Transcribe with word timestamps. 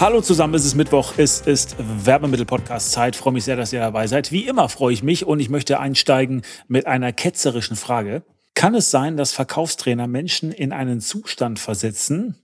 Hallo 0.00 0.20
zusammen, 0.20 0.54
es 0.54 0.64
ist 0.64 0.76
Mittwoch, 0.76 1.14
es 1.16 1.40
ist 1.40 1.74
Werbemittel-Podcast-Zeit. 1.76 3.16
Freue 3.16 3.32
mich 3.32 3.42
sehr, 3.42 3.56
dass 3.56 3.72
ihr 3.72 3.80
dabei 3.80 4.06
seid. 4.06 4.30
Wie 4.30 4.46
immer 4.46 4.68
freue 4.68 4.92
ich 4.92 5.02
mich 5.02 5.26
und 5.26 5.40
ich 5.40 5.48
möchte 5.48 5.80
einsteigen 5.80 6.42
mit 6.68 6.86
einer 6.86 7.12
ketzerischen 7.12 7.74
Frage. 7.74 8.22
Kann 8.54 8.76
es 8.76 8.92
sein, 8.92 9.16
dass 9.16 9.32
Verkaufstrainer 9.32 10.06
Menschen 10.06 10.52
in 10.52 10.72
einen 10.72 11.00
Zustand 11.00 11.58
versetzen, 11.58 12.36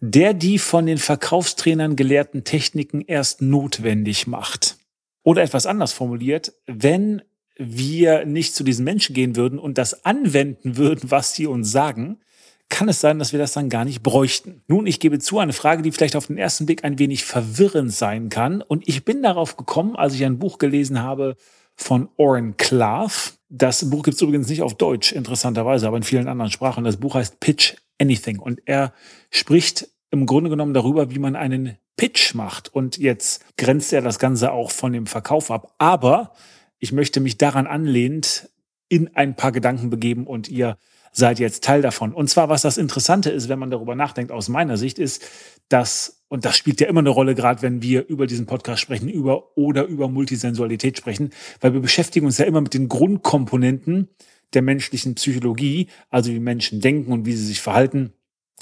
der 0.00 0.32
die 0.32 0.60
von 0.60 0.86
den 0.86 0.98
Verkaufstrainern 0.98 1.96
gelehrten 1.96 2.44
Techniken 2.44 3.00
erst 3.00 3.42
notwendig 3.42 4.28
macht? 4.28 4.76
Oder 5.24 5.42
etwas 5.42 5.66
anders 5.66 5.92
formuliert, 5.92 6.52
wenn 6.68 7.20
wir 7.56 8.24
nicht 8.26 8.54
zu 8.54 8.62
diesen 8.62 8.84
Menschen 8.84 9.12
gehen 9.12 9.34
würden 9.34 9.58
und 9.58 9.76
das 9.76 10.04
anwenden 10.04 10.76
würden, 10.76 11.10
was 11.10 11.34
sie 11.34 11.48
uns 11.48 11.72
sagen, 11.72 12.20
kann 12.70 12.88
es 12.88 13.00
sein, 13.00 13.18
dass 13.18 13.32
wir 13.32 13.38
das 13.38 13.52
dann 13.52 13.68
gar 13.68 13.84
nicht 13.84 14.02
bräuchten. 14.02 14.62
Nun, 14.68 14.86
ich 14.86 15.00
gebe 15.00 15.18
zu, 15.18 15.38
eine 15.38 15.52
Frage, 15.52 15.82
die 15.82 15.92
vielleicht 15.92 16.16
auf 16.16 16.28
den 16.28 16.38
ersten 16.38 16.64
Blick 16.64 16.84
ein 16.84 16.98
wenig 16.98 17.24
verwirrend 17.24 17.92
sein 17.92 18.30
kann. 18.30 18.62
Und 18.62 18.88
ich 18.88 19.04
bin 19.04 19.22
darauf 19.22 19.56
gekommen, 19.56 19.96
als 19.96 20.14
ich 20.14 20.24
ein 20.24 20.38
Buch 20.38 20.58
gelesen 20.58 21.02
habe 21.02 21.36
von 21.74 22.08
Oren 22.16 22.56
Klaff. 22.56 23.38
Das 23.48 23.90
Buch 23.90 24.04
gibt 24.04 24.14
es 24.14 24.22
übrigens 24.22 24.48
nicht 24.48 24.62
auf 24.62 24.74
Deutsch, 24.74 25.12
interessanterweise, 25.12 25.86
aber 25.86 25.96
in 25.96 26.02
vielen 26.02 26.28
anderen 26.28 26.50
Sprachen. 26.50 26.84
Das 26.84 26.96
Buch 26.96 27.16
heißt 27.16 27.40
Pitch 27.40 27.74
Anything. 27.98 28.38
Und 28.38 28.62
er 28.64 28.94
spricht 29.30 29.88
im 30.10 30.26
Grunde 30.26 30.50
genommen 30.50 30.74
darüber, 30.74 31.10
wie 31.10 31.18
man 31.18 31.36
einen 31.36 31.76
Pitch 31.96 32.34
macht. 32.34 32.72
Und 32.74 32.96
jetzt 32.96 33.44
grenzt 33.56 33.92
er 33.92 34.00
das 34.00 34.18
Ganze 34.18 34.52
auch 34.52 34.70
von 34.70 34.92
dem 34.92 35.06
Verkauf 35.06 35.50
ab. 35.50 35.74
Aber 35.78 36.32
ich 36.78 36.92
möchte 36.92 37.20
mich 37.20 37.36
daran 37.36 37.66
anlehnend 37.66 38.48
in 38.88 39.14
ein 39.16 39.36
paar 39.36 39.52
Gedanken 39.52 39.90
begeben 39.90 40.26
und 40.26 40.48
ihr 40.48 40.78
seid 41.12 41.38
jetzt 41.38 41.64
Teil 41.64 41.82
davon. 41.82 42.12
Und 42.12 42.28
zwar, 42.30 42.48
was 42.48 42.62
das 42.62 42.78
Interessante 42.78 43.30
ist, 43.30 43.48
wenn 43.48 43.58
man 43.58 43.70
darüber 43.70 43.94
nachdenkt, 43.94 44.32
aus 44.32 44.48
meiner 44.48 44.76
Sicht, 44.76 44.98
ist, 44.98 45.22
dass, 45.68 46.22
und 46.28 46.44
das 46.44 46.56
spielt 46.56 46.80
ja 46.80 46.88
immer 46.88 47.00
eine 47.00 47.10
Rolle, 47.10 47.34
gerade 47.34 47.62
wenn 47.62 47.82
wir 47.82 48.06
über 48.06 48.26
diesen 48.26 48.46
Podcast 48.46 48.80
sprechen, 48.80 49.08
über 49.08 49.56
oder 49.56 49.84
über 49.84 50.08
Multisensualität 50.08 50.98
sprechen, 50.98 51.30
weil 51.60 51.72
wir 51.72 51.80
beschäftigen 51.80 52.26
uns 52.26 52.38
ja 52.38 52.44
immer 52.44 52.60
mit 52.60 52.74
den 52.74 52.88
Grundkomponenten 52.88 54.08
der 54.52 54.62
menschlichen 54.62 55.14
Psychologie, 55.14 55.88
also 56.08 56.30
wie 56.30 56.40
Menschen 56.40 56.80
denken 56.80 57.12
und 57.12 57.26
wie 57.26 57.34
sie 57.34 57.46
sich 57.46 57.60
verhalten 57.60 58.12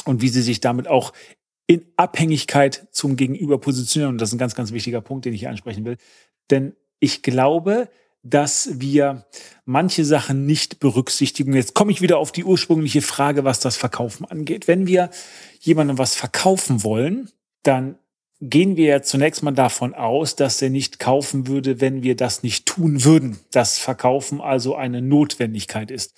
und 0.05 0.23
wie 0.23 0.29
sie 0.29 0.43
sich 0.43 0.61
damit 0.61 0.89
auch 0.89 1.13
in 1.67 1.85
Abhängigkeit 1.97 2.89
zum 2.93 3.17
Gegenüber 3.17 3.59
positionieren. 3.59 4.15
Und 4.15 4.21
das 4.21 4.31
ist 4.31 4.35
ein 4.35 4.39
ganz, 4.39 4.55
ganz 4.55 4.73
wichtiger 4.73 5.01
Punkt, 5.01 5.25
den 5.25 5.35
ich 5.35 5.41
hier 5.41 5.51
ansprechen 5.51 5.85
will. 5.85 5.97
Denn 6.51 6.75
ich 6.99 7.23
glaube, 7.23 7.89
dass 8.23 8.69
wir 8.73 9.27
manche 9.65 10.05
Sachen 10.05 10.47
nicht 10.47 10.81
berücksichtigen. 10.81 11.53
Jetzt 11.53 11.75
komme 11.75 11.93
ich 11.93 12.03
wieder 12.03 12.19
auf 12.19 12.33
die 12.33 12.45
ursprüngliche 12.45 13.03
Frage, 13.03 13.45
was 13.45 13.61
das 13.61 13.77
Verkaufen 13.77 14.25
angeht. 14.25 14.69
Wenn 14.69 14.87
wir 14.87 15.11
jemandem 15.61 15.99
was 15.99 16.15
verkaufen 16.15 16.83
wollen, 16.85 17.31
dann 17.63 17.99
gehen 18.41 18.77
wir 18.77 18.87
ja 18.87 19.03
zunächst 19.03 19.43
mal 19.43 19.53
davon 19.53 19.95
aus, 19.95 20.37
dass 20.37 20.63
er 20.63 20.71
nicht 20.71 20.99
kaufen 20.99 21.47
würde, 21.49 21.81
wenn 21.81 22.03
wir 22.03 22.17
das 22.17 22.43
nicht 22.43 22.67
tun 22.67 23.05
würden. 23.05 23.39
Das 23.51 23.79
Verkaufen 23.79 24.41
also 24.41 24.77
eine 24.77 25.03
Notwendigkeit 25.03 25.91
ist. 25.91 26.15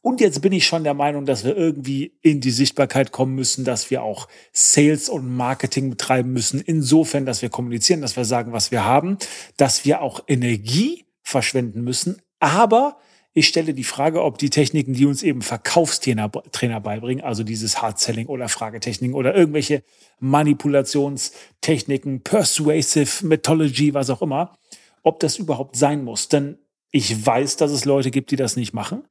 Und 0.00 0.20
jetzt 0.20 0.40
bin 0.40 0.52
ich 0.52 0.66
schon 0.66 0.84
der 0.84 0.94
Meinung, 0.94 1.26
dass 1.26 1.44
wir 1.44 1.56
irgendwie 1.56 2.16
in 2.22 2.40
die 2.40 2.52
Sichtbarkeit 2.52 3.12
kommen 3.12 3.34
müssen, 3.34 3.64
dass 3.64 3.90
wir 3.90 4.02
auch 4.02 4.28
Sales 4.52 5.08
und 5.08 5.28
Marketing 5.36 5.90
betreiben 5.90 6.32
müssen. 6.32 6.60
Insofern, 6.60 7.26
dass 7.26 7.42
wir 7.42 7.50
kommunizieren, 7.50 8.00
dass 8.00 8.16
wir 8.16 8.24
sagen, 8.24 8.52
was 8.52 8.70
wir 8.70 8.84
haben, 8.84 9.18
dass 9.56 9.84
wir 9.84 10.00
auch 10.00 10.22
Energie 10.28 11.04
verschwenden 11.28 11.84
müssen. 11.84 12.20
Aber 12.40 12.96
ich 13.34 13.46
stelle 13.46 13.74
die 13.74 13.84
Frage, 13.84 14.24
ob 14.24 14.38
die 14.38 14.50
Techniken, 14.50 14.94
die 14.94 15.06
uns 15.06 15.22
eben 15.22 15.42
Verkaufstrainer 15.42 16.32
Trainer 16.50 16.80
beibringen, 16.80 17.22
also 17.22 17.44
dieses 17.44 17.80
Hard-Selling 17.82 18.26
oder 18.26 18.48
Fragetechniken 18.48 19.14
oder 19.14 19.34
irgendwelche 19.34 19.82
Manipulationstechniken, 20.18 22.22
Persuasive 22.22 23.26
Methodology, 23.26 23.94
was 23.94 24.10
auch 24.10 24.22
immer, 24.22 24.56
ob 25.02 25.20
das 25.20 25.38
überhaupt 25.38 25.76
sein 25.76 26.02
muss. 26.02 26.28
Denn 26.28 26.58
ich 26.90 27.26
weiß, 27.26 27.56
dass 27.56 27.70
es 27.70 27.84
Leute 27.84 28.10
gibt, 28.10 28.30
die 28.30 28.36
das 28.36 28.56
nicht 28.56 28.72
machen, 28.72 29.04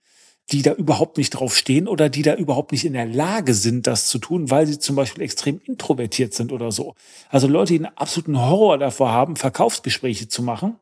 die 0.51 0.63
da 0.63 0.73
überhaupt 0.73 1.17
nicht 1.17 1.29
drauf 1.29 1.55
stehen 1.55 1.87
oder 1.87 2.09
die 2.09 2.23
da 2.23 2.33
überhaupt 2.33 2.71
nicht 2.71 2.85
in 2.85 2.93
der 2.93 3.05
Lage 3.05 3.53
sind, 3.53 3.85
das 3.85 4.07
zu 4.07 4.17
tun, 4.17 4.49
weil 4.49 4.65
sie 4.65 4.79
zum 4.79 4.95
Beispiel 4.95 5.23
extrem 5.23 5.61
introvertiert 5.63 6.33
sind 6.33 6.51
oder 6.51 6.71
so. 6.71 6.95
Also 7.29 7.47
Leute, 7.47 7.73
die 7.73 7.85
einen 7.85 7.97
absoluten 7.97 8.39
Horror 8.39 8.79
davor 8.79 9.11
haben, 9.11 9.35
Verkaufsgespräche 9.35 10.27
zu 10.27 10.41
machen 10.41 10.79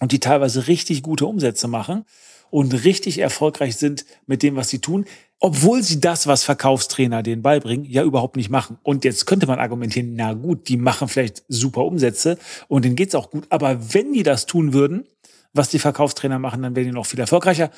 und 0.00 0.12
die 0.12 0.20
teilweise 0.20 0.66
richtig 0.66 1.02
gute 1.02 1.26
Umsätze 1.26 1.68
machen 1.68 2.04
und 2.50 2.84
richtig 2.84 3.18
erfolgreich 3.18 3.76
sind 3.76 4.04
mit 4.26 4.42
dem, 4.42 4.56
was 4.56 4.68
sie 4.68 4.80
tun, 4.80 5.04
obwohl 5.38 5.82
sie 5.82 6.00
das, 6.00 6.26
was 6.26 6.44
Verkaufstrainer 6.44 7.22
denen 7.22 7.42
beibringen, 7.42 7.86
ja 7.86 8.02
überhaupt 8.02 8.36
nicht 8.36 8.50
machen. 8.50 8.78
Und 8.82 9.04
jetzt 9.04 9.26
könnte 9.26 9.46
man 9.46 9.58
argumentieren, 9.58 10.14
na 10.14 10.34
gut, 10.34 10.68
die 10.68 10.76
machen 10.76 11.08
vielleicht 11.08 11.44
super 11.48 11.84
Umsätze 11.84 12.38
und 12.68 12.84
denen 12.84 12.96
geht's 12.96 13.14
auch 13.14 13.30
gut, 13.30 13.46
aber 13.48 13.94
wenn 13.94 14.12
die 14.12 14.22
das 14.22 14.46
tun 14.46 14.72
würden, 14.72 15.06
was 15.52 15.68
die 15.68 15.78
Verkaufstrainer 15.78 16.38
machen, 16.38 16.62
dann 16.62 16.76
wären 16.76 16.86
die 16.86 16.92
noch 16.92 17.06
viel 17.06 17.20
erfolgreicher. 17.20 17.70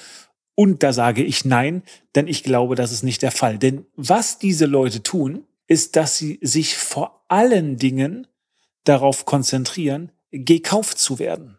Und 0.55 0.83
da 0.83 0.93
sage 0.93 1.23
ich 1.23 1.45
nein, 1.45 1.83
denn 2.15 2.29
ich 2.29 2.43
glaube, 2.43 2.75
das 2.75 2.93
ist 2.93 3.03
nicht 3.03 3.23
der 3.23 3.31
Fall. 3.31 3.59
Denn 3.59 3.87
was 3.97 4.39
diese 4.39 4.67
Leute 4.67 5.03
tun, 5.03 5.47
ist, 5.67 5.97
dass 5.97 6.19
sie 6.19 6.39
sich 6.43 6.77
vor 6.77 7.25
allen 7.29 7.79
Dingen 7.79 8.27
darauf 8.85 9.25
konzentrieren, 9.25 10.13
gekauft 10.31 10.99
zu 10.99 11.19
werden. 11.19 11.59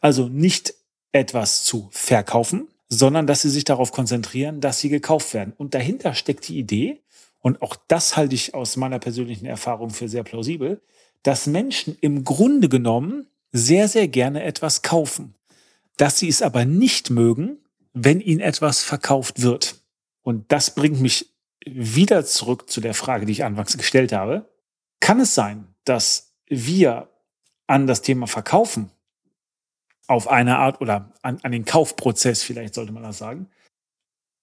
Also 0.00 0.28
nicht 0.28 0.74
etwas 1.12 1.64
zu 1.64 1.88
verkaufen, 1.90 2.68
sondern 2.88 3.26
dass 3.26 3.42
sie 3.42 3.50
sich 3.50 3.64
darauf 3.64 3.92
konzentrieren, 3.92 4.60
dass 4.60 4.80
sie 4.80 4.88
gekauft 4.88 5.34
werden. 5.34 5.52
Und 5.56 5.74
dahinter 5.74 6.14
steckt 6.14 6.48
die 6.48 6.58
Idee, 6.58 7.00
und 7.40 7.62
auch 7.62 7.76
das 7.88 8.16
halte 8.16 8.34
ich 8.34 8.54
aus 8.54 8.76
meiner 8.76 8.98
persönlichen 8.98 9.46
Erfahrung 9.46 9.90
für 9.90 10.08
sehr 10.08 10.24
plausibel, 10.24 10.80
dass 11.22 11.46
Menschen 11.46 11.96
im 12.00 12.24
Grunde 12.24 12.68
genommen 12.68 13.26
sehr, 13.52 13.88
sehr 13.88 14.08
gerne 14.08 14.42
etwas 14.42 14.82
kaufen. 14.82 15.34
Dass 15.96 16.18
sie 16.18 16.28
es 16.28 16.42
aber 16.42 16.64
nicht 16.64 17.10
mögen, 17.10 17.58
wenn 17.92 18.20
ihnen 18.20 18.40
etwas 18.40 18.82
verkauft 18.82 19.42
wird. 19.42 19.76
Und 20.22 20.50
das 20.52 20.74
bringt 20.74 21.00
mich 21.00 21.32
wieder 21.64 22.24
zurück 22.24 22.70
zu 22.70 22.80
der 22.80 22.94
Frage, 22.94 23.26
die 23.26 23.32
ich 23.32 23.44
anfangs 23.44 23.76
gestellt 23.76 24.12
habe. 24.12 24.48
Kann 25.00 25.20
es 25.20 25.34
sein, 25.34 25.74
dass 25.84 26.34
wir 26.46 27.08
an 27.66 27.86
das 27.86 28.02
Thema 28.02 28.26
Verkaufen 28.26 28.90
auf 30.08 30.26
eine 30.26 30.58
Art 30.58 30.80
oder 30.80 31.12
an, 31.22 31.38
an 31.42 31.52
den 31.52 31.64
Kaufprozess 31.64 32.42
vielleicht 32.42 32.74
sollte 32.74 32.92
man 32.92 33.04
das 33.04 33.18
sagen, 33.18 33.48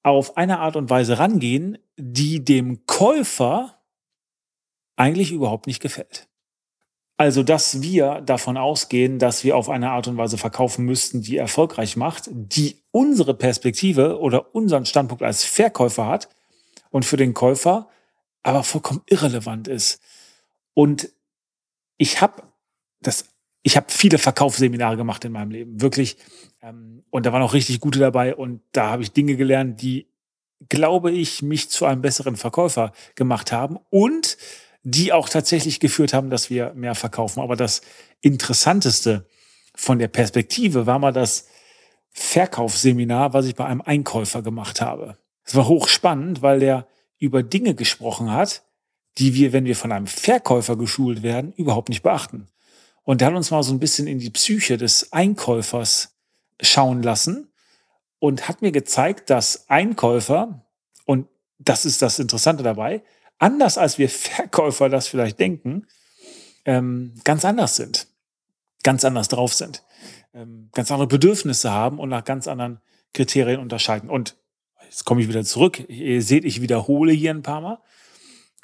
auf 0.03 0.37
eine 0.37 0.59
Art 0.59 0.75
und 0.75 0.89
Weise 0.89 1.19
rangehen, 1.19 1.79
die 1.97 2.45
dem 2.45 2.85
Käufer 2.85 3.81
eigentlich 4.95 5.31
überhaupt 5.31 5.67
nicht 5.67 5.81
gefällt. 5.81 6.27
Also, 7.17 7.43
dass 7.43 7.81
wir 7.81 8.21
davon 8.21 8.57
ausgehen, 8.57 9.19
dass 9.19 9.43
wir 9.43 9.55
auf 9.55 9.69
eine 9.69 9.91
Art 9.91 10.07
und 10.07 10.17
Weise 10.17 10.37
verkaufen 10.37 10.85
müssten, 10.85 11.21
die 11.21 11.37
erfolgreich 11.37 11.95
macht, 11.95 12.29
die 12.29 12.83
unsere 12.91 13.33
Perspektive 13.33 14.19
oder 14.19 14.53
unseren 14.53 14.85
Standpunkt 14.85 15.23
als 15.23 15.43
Verkäufer 15.43 16.07
hat 16.07 16.29
und 16.91 17.05
für 17.05 17.17
den 17.17 17.33
Käufer 17.33 17.89
aber 18.43 18.63
vollkommen 18.63 19.01
irrelevant 19.07 19.67
ist. 19.67 19.99
Und 20.73 21.09
ich 21.97 22.21
habe 22.21 22.44
das 23.01 23.34
ich 23.65 23.75
habe 23.75 23.88
viele 23.89 24.19
Verkaufsseminare 24.19 24.95
gemacht 24.95 25.25
in 25.25 25.31
meinem 25.31 25.50
Leben, 25.50 25.81
wirklich. 25.81 26.17
Ähm, 26.62 27.03
und 27.09 27.25
da 27.25 27.33
waren 27.33 27.41
auch 27.41 27.56
richtig 27.56 27.79
gute 27.79 27.97
dabei 27.97 28.35
und 28.35 28.62
da 28.73 28.91
habe 28.91 29.01
ich 29.01 29.12
Dinge 29.12 29.35
gelernt, 29.35 29.81
die, 29.81 30.07
glaube 30.69 31.12
ich, 31.12 31.41
mich 31.41 31.71
zu 31.71 31.85
einem 31.85 32.03
besseren 32.03 32.35
Verkäufer 32.35 32.91
gemacht 33.15 33.51
haben 33.51 33.79
und 33.89 34.38
die 34.83 35.12
auch 35.12 35.29
tatsächlich 35.29 35.79
geführt 35.79 36.13
haben, 36.13 36.29
dass 36.29 36.51
wir 36.51 36.73
mehr 36.75 36.94
verkaufen. 36.94 37.41
Aber 37.41 37.56
das 37.56 37.81
Interessanteste 38.21 39.27
von 39.73 39.97
der 39.97 40.09
Perspektive 40.09 40.85
war 40.85 41.00
mal 41.00 41.11
das 41.11 41.47
Verkaufsseminar, 42.11 43.33
was 43.33 43.47
ich 43.47 43.56
bei 43.56 43.65
einem 43.65 43.81
Einkäufer 43.81 44.44
gemacht 44.44 44.79
habe. 44.79 45.18
Es 45.44 45.56
war 45.56 45.68
hochspannend, 45.68 46.44
weil 46.44 46.59
der 46.59 46.88
über 47.18 47.41
Dinge 47.41 47.73
gesprochen 47.73 48.31
hat, 48.31 48.63
die 49.18 49.33
wir, 49.33 49.53
wenn 49.53 49.65
wir 49.65 49.75
von 49.75 49.91
einem 49.91 50.06
Verkäufer 50.06 50.77
geschult 50.77 51.23
werden, 51.23 51.51
überhaupt 51.53 51.89
nicht 51.89 52.03
beachten. 52.03 52.47
Und 53.06 53.22
der 53.22 53.30
hat 53.30 53.36
uns 53.36 53.52
mal 53.52 53.63
so 53.63 53.74
ein 53.74 53.80
bisschen 53.80 54.07
in 54.07 54.19
die 54.19 54.31
Psyche 54.31 54.78
des 54.78 55.13
Einkäufers 55.13 56.16
schauen 56.60 57.02
lassen 57.02 57.54
und 58.19 58.48
hat 58.50 58.62
mir 58.62 58.72
gezeigt, 58.72 59.30
dass 59.30 59.69
Einkäufer, 59.69 60.66
und 61.06 61.28
das 61.60 61.86
ist 61.86 62.02
das 62.02 62.19
Interessante 62.19 62.63
dabei, 62.63 63.04
anders 63.38 63.78
als 63.78 63.98
wir 63.98 64.10
Verkäufer 64.10 64.90
das 64.90 65.07
vielleicht 65.07 65.40
denken, 65.40 65.88
ähm, 66.66 67.13
ganz 67.24 67.46
anders 67.46 67.75
sind, 67.75 68.07
ganz 68.84 69.06
anders 69.06 69.28
drauf 69.30 69.54
sind. 69.54 69.84
ähm, 70.36 70.69
ganz 70.74 70.92
andere 70.92 71.07
Bedürfnisse 71.07 71.72
haben 71.72 71.98
und 72.00 72.10
nach 72.10 72.25
ganz 72.25 72.48
anderen 72.48 72.80
Kriterien 73.13 73.60
unterscheiden. 73.60 74.10
Und 74.10 74.36
jetzt 74.84 75.06
komme 75.06 75.22
ich 75.22 75.30
wieder 75.30 75.44
zurück. 75.44 75.88
Ihr 75.88 76.22
seht, 76.22 76.46
ich 76.46 76.62
wiederhole 76.62 77.13
hier 77.13 77.31
ein 77.31 77.44
paar 77.44 77.62
Mal. 77.62 77.80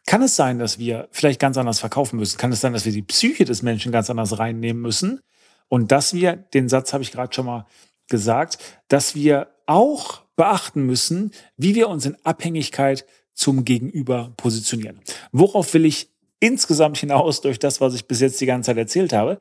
Kann 0.06 0.21
es 0.21 0.36
sein, 0.36 0.59
dass 0.59 0.80
wir 0.80 1.07
vielleicht 1.12 1.39
ganz 1.39 1.57
anders 1.57 1.80
verkaufen 1.80 2.18
müssen? 2.18 2.38
Kann 2.38 2.51
es 2.51 2.62
sein, 2.62 2.74
dass 2.74 2.86
wir 2.86 2.92
die 2.92 3.03
Psyche 3.03 3.45
des 3.45 3.62
Menschen 3.62 3.92
ganz 3.92 4.09
anders 4.09 4.39
reinnehmen 4.39 4.81
müssen? 4.81 5.21
Und 5.68 5.92
dass 5.92 6.13
wir, 6.13 6.36
den 6.36 6.69
Satz 6.69 6.92
habe 6.92 7.03
ich 7.03 7.12
gerade 7.12 7.33
schon 7.33 7.45
mal 7.45 7.65
gesagt, 8.09 8.57
dass 8.88 9.15
wir 9.15 9.48
auch 9.68 10.21
beachten 10.36 10.86
müssen, 10.86 11.31
wie 11.56 11.75
wir 11.75 11.88
uns 11.88 12.06
in 12.06 12.18
Abhängigkeit 12.25 13.06
zum 13.33 13.63
Gegenüber 13.63 14.33
positionieren. 14.38 15.00
Worauf 15.31 15.74
will 15.74 15.86
ich 15.86 16.09
insgesamt 16.39 16.97
hinaus 16.97 17.42
durch 17.42 17.59
das, 17.59 17.80
was 17.80 17.94
ich 17.94 18.07
bis 18.07 18.19
jetzt 18.19 18.42
die 18.42 18.45
ganze 18.45 18.68
Zeit 18.68 18.77
erzählt 18.77 19.13
habe? 19.13 19.39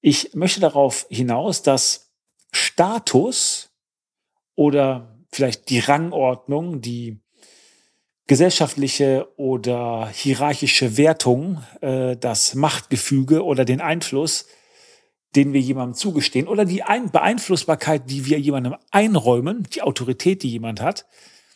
Ich 0.00 0.34
möchte 0.34 0.60
darauf 0.60 1.06
hinaus, 1.10 1.62
dass 1.62 2.12
Status 2.52 3.70
oder 4.54 5.18
vielleicht 5.32 5.70
die 5.70 5.80
Rangordnung, 5.80 6.80
die 6.80 7.20
gesellschaftliche 8.26 9.28
oder 9.36 10.08
hierarchische 10.08 10.96
Wertung, 10.96 11.62
äh, 11.80 12.16
das 12.16 12.54
Machtgefüge 12.54 13.44
oder 13.44 13.64
den 13.64 13.80
Einfluss, 13.80 14.46
den 15.36 15.52
wir 15.52 15.60
jemandem 15.60 15.94
zugestehen 15.94 16.46
oder 16.46 16.64
die 16.64 16.82
Ein 16.82 17.10
Beeinflussbarkeit, 17.10 18.08
die 18.08 18.26
wir 18.26 18.38
jemandem 18.38 18.76
einräumen, 18.90 19.66
die 19.74 19.82
Autorität, 19.82 20.42
die 20.42 20.50
jemand 20.50 20.80
hat, 20.80 21.06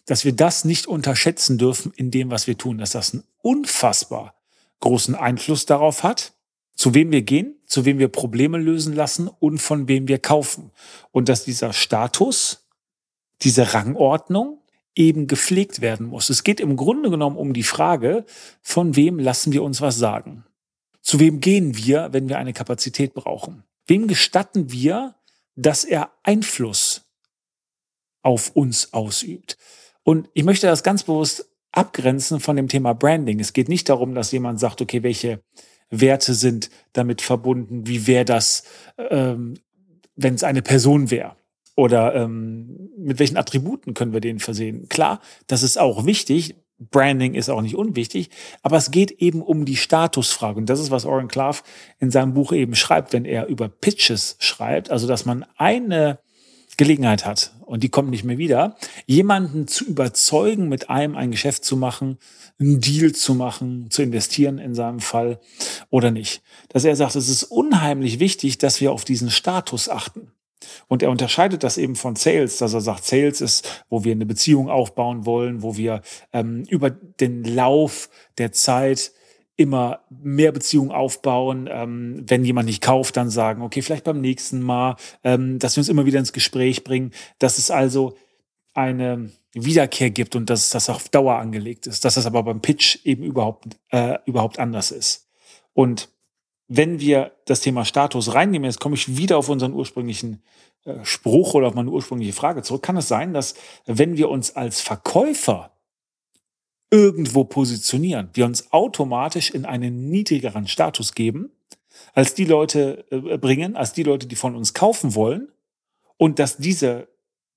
dass 0.06 0.24
wir 0.24 0.32
das 0.32 0.64
nicht 0.64 0.86
unterschätzen 0.86 1.58
dürfen 1.58 1.92
in 1.94 2.10
dem, 2.10 2.30
was 2.30 2.46
wir 2.46 2.58
tun, 2.58 2.78
dass 2.78 2.90
das 2.90 3.14
einen 3.14 3.24
unfassbar 3.42 4.34
großen 4.80 5.14
Einfluss 5.14 5.66
darauf 5.66 6.02
hat, 6.02 6.32
zu 6.74 6.94
wem 6.94 7.10
wir 7.10 7.22
gehen, 7.22 7.56
zu 7.66 7.84
wem 7.84 7.98
wir 7.98 8.08
Probleme 8.08 8.58
lösen 8.58 8.94
lassen 8.94 9.28
und 9.28 9.58
von 9.58 9.88
wem 9.88 10.08
wir 10.08 10.18
kaufen. 10.18 10.70
Und 11.10 11.28
dass 11.28 11.44
dieser 11.44 11.72
Status, 11.72 12.68
diese 13.42 13.74
Rangordnung 13.74 14.62
eben 14.98 15.28
gepflegt 15.28 15.80
werden 15.80 16.06
muss. 16.06 16.28
Es 16.28 16.42
geht 16.42 16.58
im 16.58 16.76
Grunde 16.76 17.08
genommen 17.08 17.36
um 17.36 17.52
die 17.52 17.62
Frage, 17.62 18.26
von 18.60 18.96
wem 18.96 19.20
lassen 19.20 19.52
wir 19.52 19.62
uns 19.62 19.80
was 19.80 19.96
sagen? 19.96 20.44
Zu 21.00 21.20
wem 21.20 21.40
gehen 21.40 21.76
wir, 21.76 22.08
wenn 22.12 22.28
wir 22.28 22.36
eine 22.36 22.52
Kapazität 22.52 23.14
brauchen? 23.14 23.62
Wem 23.86 24.08
gestatten 24.08 24.72
wir, 24.72 25.14
dass 25.54 25.84
er 25.84 26.10
Einfluss 26.24 27.06
auf 28.22 28.50
uns 28.56 28.92
ausübt? 28.92 29.56
Und 30.02 30.28
ich 30.34 30.44
möchte 30.44 30.66
das 30.66 30.82
ganz 30.82 31.04
bewusst 31.04 31.48
abgrenzen 31.70 32.40
von 32.40 32.56
dem 32.56 32.68
Thema 32.68 32.92
Branding. 32.92 33.38
Es 33.38 33.52
geht 33.52 33.68
nicht 33.68 33.88
darum, 33.88 34.16
dass 34.16 34.32
jemand 34.32 34.58
sagt, 34.58 34.82
okay, 34.82 35.04
welche 35.04 35.40
Werte 35.90 36.34
sind 36.34 36.70
damit 36.92 37.22
verbunden, 37.22 37.86
wie 37.86 38.08
wäre 38.08 38.24
das, 38.24 38.64
ähm, 38.98 39.54
wenn 40.16 40.34
es 40.34 40.42
eine 40.42 40.62
Person 40.62 41.12
wäre. 41.12 41.37
Oder 41.78 42.12
ähm, 42.16 42.90
mit 42.96 43.20
welchen 43.20 43.36
Attributen 43.36 43.94
können 43.94 44.12
wir 44.12 44.18
den 44.18 44.40
versehen? 44.40 44.88
Klar, 44.88 45.20
das 45.46 45.62
ist 45.62 45.78
auch 45.78 46.06
wichtig. 46.06 46.56
Branding 46.80 47.34
ist 47.34 47.48
auch 47.48 47.62
nicht 47.62 47.76
unwichtig, 47.76 48.30
aber 48.62 48.78
es 48.78 48.90
geht 48.90 49.12
eben 49.12 49.42
um 49.42 49.64
die 49.64 49.76
Statusfrage. 49.76 50.58
Und 50.58 50.68
das 50.68 50.80
ist, 50.80 50.90
was 50.90 51.04
Oren 51.04 51.28
Clark 51.28 51.62
in 52.00 52.10
seinem 52.10 52.34
Buch 52.34 52.50
eben 52.50 52.74
schreibt, 52.74 53.12
wenn 53.12 53.24
er 53.24 53.46
über 53.46 53.68
Pitches 53.68 54.34
schreibt. 54.40 54.90
Also, 54.90 55.06
dass 55.06 55.24
man 55.24 55.44
eine 55.56 56.18
Gelegenheit 56.76 57.24
hat 57.24 57.52
und 57.60 57.84
die 57.84 57.90
kommt 57.90 58.10
nicht 58.10 58.24
mehr 58.24 58.38
wieder, 58.38 58.76
jemanden 59.06 59.68
zu 59.68 59.84
überzeugen, 59.84 60.68
mit 60.68 60.90
einem 60.90 61.14
ein 61.14 61.30
Geschäft 61.30 61.64
zu 61.64 61.76
machen, 61.76 62.18
einen 62.58 62.80
Deal 62.80 63.12
zu 63.12 63.34
machen, 63.34 63.88
zu 63.90 64.02
investieren 64.02 64.58
in 64.58 64.74
seinem 64.74 64.98
Fall 64.98 65.38
oder 65.90 66.10
nicht. 66.10 66.42
Dass 66.70 66.84
er 66.84 66.96
sagt, 66.96 67.14
es 67.14 67.28
ist 67.28 67.44
unheimlich 67.44 68.18
wichtig, 68.18 68.58
dass 68.58 68.80
wir 68.80 68.90
auf 68.90 69.04
diesen 69.04 69.30
Status 69.30 69.88
achten. 69.88 70.32
Und 70.86 71.02
er 71.02 71.10
unterscheidet 71.10 71.62
das 71.62 71.78
eben 71.78 71.96
von 71.96 72.16
Sales, 72.16 72.58
dass 72.58 72.74
er 72.74 72.80
sagt, 72.80 73.04
Sales 73.04 73.40
ist, 73.40 73.84
wo 73.88 74.04
wir 74.04 74.12
eine 74.12 74.26
Beziehung 74.26 74.68
aufbauen 74.68 75.26
wollen, 75.26 75.62
wo 75.62 75.76
wir 75.76 76.02
ähm, 76.32 76.64
über 76.68 76.90
den 76.90 77.44
Lauf 77.44 78.08
der 78.38 78.52
Zeit 78.52 79.12
immer 79.56 80.00
mehr 80.08 80.52
Beziehungen 80.52 80.92
aufbauen. 80.92 81.68
Ähm, 81.70 82.24
wenn 82.26 82.44
jemand 82.44 82.66
nicht 82.66 82.82
kauft, 82.82 83.16
dann 83.16 83.28
sagen, 83.28 83.62
okay, 83.62 83.82
vielleicht 83.82 84.04
beim 84.04 84.20
nächsten 84.20 84.62
Mal, 84.62 84.96
ähm, 85.24 85.58
dass 85.58 85.76
wir 85.76 85.80
uns 85.80 85.88
immer 85.88 86.06
wieder 86.06 86.20
ins 86.20 86.32
Gespräch 86.32 86.84
bringen, 86.84 87.12
dass 87.38 87.58
es 87.58 87.70
also 87.70 88.16
eine 88.72 89.30
Wiederkehr 89.54 90.10
gibt 90.10 90.36
und 90.36 90.48
dass 90.48 90.70
das 90.70 90.88
auf 90.88 91.08
Dauer 91.08 91.36
angelegt 91.36 91.88
ist, 91.88 92.04
dass 92.04 92.14
das 92.14 92.26
aber 92.26 92.44
beim 92.44 92.60
Pitch 92.60 92.98
eben 93.04 93.24
überhaupt, 93.24 93.76
äh, 93.90 94.18
überhaupt 94.26 94.60
anders 94.60 94.92
ist. 94.92 95.28
Und 95.72 96.08
wenn 96.68 97.00
wir 97.00 97.32
das 97.46 97.60
Thema 97.60 97.84
Status 97.84 98.34
reinnehmen, 98.34 98.66
jetzt 98.66 98.80
komme 98.80 98.94
ich 98.94 99.16
wieder 99.16 99.38
auf 99.38 99.48
unseren 99.48 99.72
ursprünglichen 99.72 100.42
äh, 100.84 101.02
Spruch 101.02 101.54
oder 101.54 101.68
auf 101.68 101.74
meine 101.74 101.90
ursprüngliche 101.90 102.34
Frage 102.34 102.62
zurück, 102.62 102.82
kann 102.82 102.98
es 102.98 103.08
sein, 103.08 103.32
dass 103.32 103.54
wenn 103.86 104.16
wir 104.16 104.28
uns 104.28 104.54
als 104.54 104.80
Verkäufer 104.80 105.72
irgendwo 106.90 107.44
positionieren, 107.44 108.30
wir 108.34 108.46
uns 108.46 108.72
automatisch 108.72 109.50
in 109.50 109.64
einen 109.64 110.10
niedrigeren 110.10 110.68
Status 110.68 111.14
geben, 111.14 111.50
als 112.14 112.34
die 112.34 112.44
Leute 112.44 113.04
äh, 113.10 113.38
bringen, 113.38 113.74
als 113.74 113.92
die 113.92 114.02
Leute, 114.02 114.26
die 114.26 114.36
von 114.36 114.54
uns 114.54 114.74
kaufen 114.74 115.14
wollen, 115.14 115.48
und 116.18 116.38
dass 116.38 116.56
diese 116.56 117.08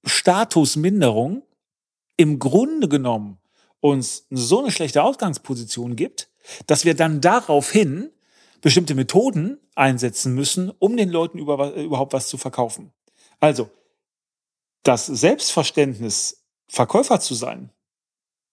Statusminderung 0.05 1.43
im 2.15 2.39
Grunde 2.39 2.87
genommen 2.87 3.39
uns 3.79 4.27
so 4.29 4.59
eine 4.59 4.71
schlechte 4.71 5.03
Ausgangsposition 5.03 5.95
gibt, 5.95 6.29
dass 6.67 6.85
wir 6.85 6.95
dann 6.95 7.21
daraufhin 7.21 8.11
bestimmte 8.61 8.95
Methoden 8.95 9.59
einsetzen 9.75 10.33
müssen, 10.33 10.69
um 10.69 10.95
den 10.95 11.09
Leuten 11.09 11.39
über, 11.39 11.73
überhaupt 11.73 12.13
was 12.13 12.27
zu 12.27 12.37
verkaufen. 12.37 12.91
Also, 13.39 13.69
das 14.83 15.05
Selbstverständnis, 15.05 16.45
Verkäufer 16.67 17.19
zu 17.19 17.33
sein, 17.35 17.71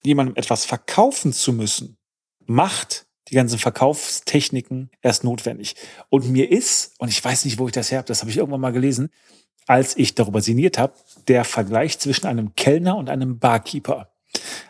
jemandem 0.02 0.36
etwas 0.36 0.64
verkaufen 0.64 1.32
zu 1.32 1.52
müssen, 1.52 1.98
macht 2.46 3.06
die 3.28 3.34
ganzen 3.34 3.58
Verkaufstechniken 3.58 4.90
erst 5.02 5.24
notwendig. 5.24 5.76
Und 6.08 6.28
mir 6.30 6.50
ist, 6.50 6.94
und 6.98 7.08
ich 7.08 7.22
weiß 7.22 7.44
nicht, 7.44 7.58
wo 7.58 7.66
ich 7.66 7.72
das 7.72 7.90
her 7.90 7.98
habe, 7.98 8.08
das 8.08 8.20
habe 8.20 8.30
ich 8.30 8.38
irgendwann 8.38 8.60
mal 8.60 8.72
gelesen, 8.72 9.10
als 9.66 9.96
ich 9.96 10.14
darüber 10.14 10.40
sinniert 10.40 10.78
habe, 10.78 10.94
der 11.28 11.44
Vergleich 11.44 11.98
zwischen 11.98 12.26
einem 12.26 12.54
Kellner 12.54 12.96
und 12.96 13.10
einem 13.10 13.38
Barkeeper 13.38 14.10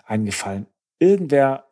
eingefallen. 0.05 0.67
Irgendwer 0.99 1.68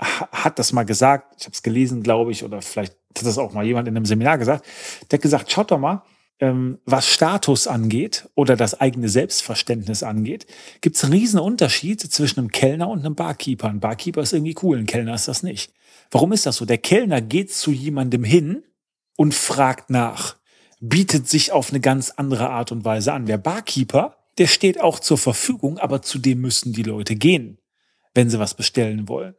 hat 0.00 0.58
das 0.58 0.72
mal 0.72 0.84
gesagt, 0.84 1.36
ich 1.38 1.44
habe 1.44 1.52
es 1.52 1.62
gelesen, 1.62 2.02
glaube 2.02 2.32
ich, 2.32 2.44
oder 2.44 2.62
vielleicht 2.62 2.94
hat 3.16 3.26
das 3.26 3.38
auch 3.38 3.52
mal 3.52 3.64
jemand 3.64 3.88
in 3.88 3.96
einem 3.96 4.06
Seminar 4.06 4.38
gesagt, 4.38 4.66
der 5.10 5.18
hat 5.18 5.22
gesagt, 5.22 5.52
schaut 5.52 5.70
doch 5.70 5.78
mal, 5.78 6.02
ähm, 6.40 6.78
was 6.86 7.06
Status 7.06 7.66
angeht 7.66 8.28
oder 8.34 8.56
das 8.56 8.80
eigene 8.80 9.08
Selbstverständnis 9.08 10.02
angeht, 10.02 10.46
gibt 10.80 10.96
es 10.96 11.04
einen 11.04 11.12
riesen 11.12 11.38
Unterschied 11.38 12.00
zwischen 12.00 12.40
einem 12.40 12.50
Kellner 12.50 12.88
und 12.88 13.00
einem 13.00 13.14
Barkeeper. 13.14 13.68
Ein 13.68 13.80
Barkeeper 13.80 14.22
ist 14.22 14.32
irgendwie 14.32 14.56
cool, 14.62 14.78
ein 14.78 14.86
Kellner 14.86 15.14
ist 15.14 15.28
das 15.28 15.42
nicht. 15.42 15.72
Warum 16.10 16.32
ist 16.32 16.46
das 16.46 16.56
so? 16.56 16.64
Der 16.64 16.78
Kellner 16.78 17.20
geht 17.20 17.52
zu 17.52 17.70
jemandem 17.70 18.24
hin 18.24 18.64
und 19.16 19.34
fragt 19.34 19.90
nach, 19.90 20.36
bietet 20.80 21.28
sich 21.28 21.52
auf 21.52 21.70
eine 21.70 21.80
ganz 21.80 22.10
andere 22.10 22.48
Art 22.48 22.72
und 22.72 22.84
Weise 22.84 23.12
an. 23.12 23.26
Der 23.26 23.38
Barkeeper, 23.38 24.16
der 24.38 24.46
steht 24.46 24.80
auch 24.80 24.98
zur 24.98 25.18
Verfügung, 25.18 25.78
aber 25.78 26.00
zu 26.00 26.18
dem 26.18 26.40
müssen 26.40 26.72
die 26.72 26.82
Leute 26.82 27.16
gehen, 27.16 27.58
wenn 28.14 28.30
sie 28.30 28.38
was 28.38 28.54
bestellen 28.54 29.08
wollen. 29.08 29.34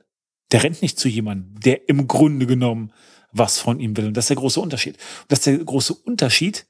Der 0.52 0.64
rennt 0.64 0.82
nicht 0.82 1.00
zu 1.00 1.08
jemandem, 1.08 1.60
der 1.60 1.90
im 1.90 2.08
Grunde 2.08 2.46
genommen 2.46 2.92
was 3.32 3.60
von 3.60 3.80
ihm 3.80 3.96
will. 3.96 4.08
Und 4.08 4.18
das 4.18 4.26
ist 4.26 4.30
der 4.30 4.38
große 4.38 4.60
Unterschied. 4.60 4.96
Und 4.96 5.32
das 5.32 5.40
ist 5.40 5.48
der 5.48 5.58
große 5.58 5.94
Unterschied 5.94 6.66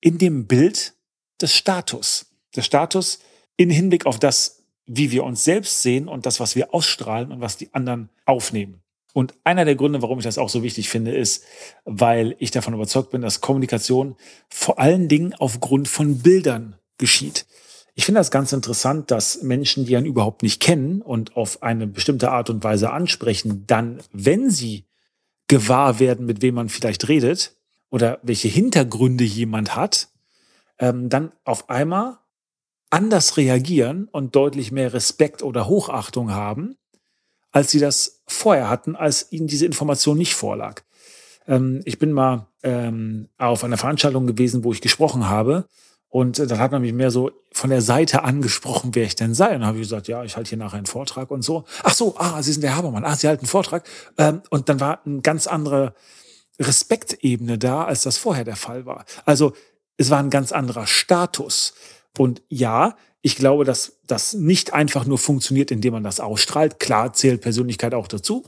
in 0.00 0.18
dem 0.18 0.46
Bild 0.46 0.94
des 1.40 1.54
Status. 1.54 2.26
Der 2.56 2.62
Status 2.62 3.20
in 3.56 3.70
Hinblick 3.70 4.06
auf 4.06 4.18
das, 4.18 4.64
wie 4.86 5.10
wir 5.10 5.24
uns 5.24 5.44
selbst 5.44 5.82
sehen 5.82 6.08
und 6.08 6.26
das, 6.26 6.40
was 6.40 6.56
wir 6.56 6.74
ausstrahlen 6.74 7.30
und 7.30 7.40
was 7.40 7.56
die 7.56 7.72
anderen 7.72 8.10
aufnehmen. 8.26 8.82
Und 9.14 9.34
einer 9.44 9.64
der 9.64 9.76
Gründe, 9.76 10.02
warum 10.02 10.18
ich 10.18 10.24
das 10.24 10.38
auch 10.38 10.48
so 10.48 10.62
wichtig 10.62 10.88
finde, 10.88 11.14
ist, 11.14 11.44
weil 11.84 12.34
ich 12.38 12.50
davon 12.50 12.74
überzeugt 12.74 13.10
bin, 13.10 13.20
dass 13.20 13.40
Kommunikation 13.40 14.16
vor 14.48 14.78
allen 14.78 15.08
Dingen 15.08 15.34
aufgrund 15.34 15.86
von 15.86 16.18
Bildern 16.18 16.76
geschieht. 16.98 17.46
Ich 17.94 18.06
finde 18.06 18.20
das 18.20 18.30
ganz 18.30 18.52
interessant, 18.52 19.10
dass 19.10 19.42
Menschen, 19.42 19.84
die 19.84 19.96
einen 19.96 20.06
überhaupt 20.06 20.42
nicht 20.42 20.60
kennen 20.60 21.02
und 21.02 21.36
auf 21.36 21.62
eine 21.62 21.86
bestimmte 21.86 22.30
Art 22.30 22.48
und 22.48 22.64
Weise 22.64 22.90
ansprechen, 22.90 23.64
dann, 23.66 24.00
wenn 24.12 24.50
sie 24.50 24.86
gewahr 25.46 26.00
werden, 26.00 26.24
mit 26.24 26.40
wem 26.40 26.54
man 26.54 26.70
vielleicht 26.70 27.08
redet 27.08 27.54
oder 27.90 28.18
welche 28.22 28.48
Hintergründe 28.48 29.24
jemand 29.24 29.76
hat, 29.76 30.08
ähm, 30.78 31.10
dann 31.10 31.32
auf 31.44 31.68
einmal 31.68 32.18
anders 32.88 33.36
reagieren 33.36 34.08
und 34.10 34.34
deutlich 34.34 34.72
mehr 34.72 34.94
Respekt 34.94 35.42
oder 35.42 35.66
Hochachtung 35.66 36.30
haben, 36.30 36.76
als 37.50 37.70
sie 37.70 37.78
das 37.78 38.22
vorher 38.26 38.70
hatten, 38.70 38.96
als 38.96 39.30
ihnen 39.30 39.46
diese 39.46 39.66
Information 39.66 40.16
nicht 40.16 40.34
vorlag. 40.34 40.82
Ähm, 41.46 41.82
ich 41.84 41.98
bin 41.98 42.12
mal 42.12 42.46
ähm, 42.62 43.28
auf 43.36 43.64
einer 43.64 43.76
Veranstaltung 43.76 44.26
gewesen, 44.26 44.64
wo 44.64 44.72
ich 44.72 44.80
gesprochen 44.80 45.28
habe 45.28 45.66
und 46.12 46.38
dann 46.38 46.58
hat 46.58 46.72
man 46.72 46.82
mich 46.82 46.92
mehr 46.92 47.10
so 47.10 47.30
von 47.52 47.70
der 47.70 47.80
Seite 47.80 48.22
angesprochen, 48.22 48.90
wer 48.94 49.04
ich 49.04 49.16
denn 49.16 49.32
sei. 49.32 49.54
Und 49.54 49.60
dann 49.60 49.66
habe 49.66 49.78
ich 49.78 49.84
gesagt, 49.84 50.08
ja, 50.08 50.22
ich 50.24 50.36
halte 50.36 50.50
hier 50.50 50.58
nachher 50.58 50.76
einen 50.76 50.84
Vortrag 50.84 51.30
und 51.30 51.40
so. 51.40 51.64
Ach 51.84 51.94
so, 51.94 52.16
ah, 52.18 52.42
Sie 52.42 52.52
sind 52.52 52.60
der 52.60 52.76
Habermann. 52.76 53.02
Ah, 53.02 53.16
Sie 53.16 53.26
halten 53.26 53.44
einen 53.44 53.48
Vortrag. 53.48 53.88
Ähm, 54.18 54.42
und 54.50 54.68
dann 54.68 54.78
war 54.78 55.00
ein 55.06 55.22
ganz 55.22 55.46
andere 55.46 55.94
Respektebene 56.60 57.56
da, 57.56 57.84
als 57.84 58.02
das 58.02 58.18
vorher 58.18 58.44
der 58.44 58.56
Fall 58.56 58.84
war. 58.84 59.06
Also 59.24 59.54
es 59.96 60.10
war 60.10 60.18
ein 60.18 60.28
ganz 60.28 60.52
anderer 60.52 60.86
Status. 60.86 61.72
Und 62.18 62.42
ja, 62.50 62.94
ich 63.22 63.36
glaube, 63.36 63.64
dass 63.64 63.94
das 64.06 64.34
nicht 64.34 64.74
einfach 64.74 65.06
nur 65.06 65.16
funktioniert, 65.16 65.70
indem 65.70 65.94
man 65.94 66.04
das 66.04 66.20
ausstrahlt. 66.20 66.78
Klar 66.78 67.14
zählt 67.14 67.40
Persönlichkeit 67.40 67.94
auch 67.94 68.06
dazu. 68.06 68.44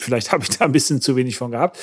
Vielleicht 0.00 0.32
habe 0.32 0.42
ich 0.42 0.50
da 0.50 0.64
ein 0.64 0.72
bisschen 0.72 1.00
zu 1.00 1.14
wenig 1.14 1.36
von 1.36 1.52
gehabt. 1.52 1.78